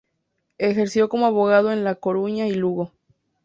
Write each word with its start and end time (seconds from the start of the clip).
Ejerció 0.57 1.09
como 1.09 1.27
abogado 1.27 1.71
en 1.71 1.83
La 1.83 1.93
Coruña 1.93 2.47
y 2.47 2.53
Lugo. 2.55 2.91